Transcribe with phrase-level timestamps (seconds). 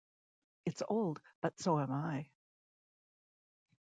[0.65, 2.31] It's old, but so am I!